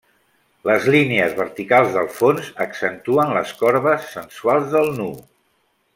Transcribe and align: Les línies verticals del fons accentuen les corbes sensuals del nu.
Les 0.67 0.87
línies 0.95 1.35
verticals 1.41 1.93
del 1.97 2.09
fons 2.21 2.49
accentuen 2.67 3.37
les 3.39 3.53
corbes 3.61 4.11
sensuals 4.15 4.69
del 4.77 4.91
nu. 5.03 5.11